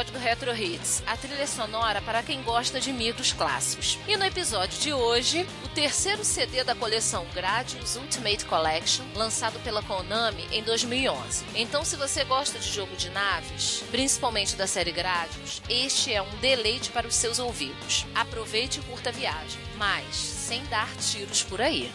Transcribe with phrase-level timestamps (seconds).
[0.00, 3.98] episódio do Retro Hits, a trilha sonora para quem gosta de mitos clássicos.
[4.08, 9.82] E no episódio de hoje, o terceiro CD da coleção Gradius Ultimate Collection, lançado pela
[9.82, 11.44] Konami em 2011.
[11.54, 16.36] Então, se você gosta de jogo de naves, principalmente da série Gradius, este é um
[16.40, 18.06] deleite para os seus ouvidos.
[18.14, 21.92] Aproveite e curta a viagem, mas sem dar tiros por aí.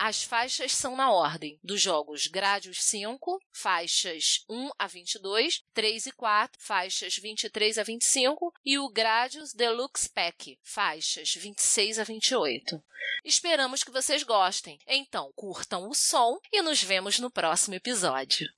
[0.00, 6.12] As faixas são na ordem dos jogos Gradius 5, faixas 1 a 22, 3 e
[6.12, 12.80] 4, faixas 23 a 25 e o Gradius Deluxe Pack, faixas 26 a 28.
[13.24, 14.78] Esperamos que vocês gostem.
[14.86, 18.48] Então, curtam o som e nos vemos no próximo episódio.